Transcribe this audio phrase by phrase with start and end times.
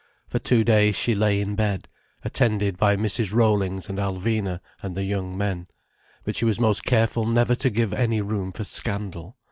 [0.25, 1.87] For two days she lay in bed,
[2.23, 3.35] attended by Mrs.
[3.35, 5.67] Rollings and Alvina and the young men.
[6.23, 9.37] But she was most careful never to give any room for scandal.